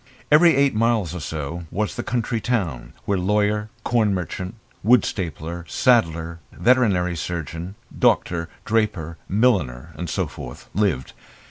[0.31, 5.63] Every eight miles or so was the country town, where lawyer, corn merchant, wool stapler,
[5.67, 11.13] saddler, veterinary surgeon, doctor, draper, milliner and so forth lived.